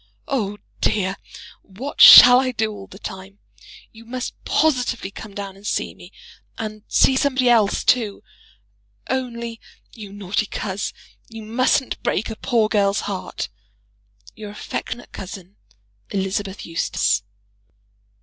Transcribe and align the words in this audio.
Oh, 0.27 0.57
dear, 0.79 1.15
what 1.61 2.01
shall 2.01 2.39
I 2.39 2.51
do 2.53 2.71
all 2.71 2.87
the 2.87 2.97
time? 2.97 3.37
You 3.91 4.03
must 4.03 4.33
positively 4.45 5.11
come 5.11 5.35
down 5.35 5.55
and 5.55 5.67
see 5.67 5.93
me, 5.93 6.11
and 6.57 6.81
see 6.87 7.15
somebody 7.15 7.49
else 7.49 7.83
too! 7.83 8.23
Only, 9.11 9.61
you 9.93 10.11
naughty 10.11 10.47
coz! 10.47 10.91
you 11.29 11.43
mustn't 11.43 12.01
break 12.01 12.31
a 12.31 12.35
poor 12.35 12.67
girl's 12.67 13.01
heart. 13.01 13.47
Your 14.33 14.49
affectionate 14.49 15.11
cousin, 15.11 15.57
ELI. 16.11 16.31
EUSTACE. 16.61 17.21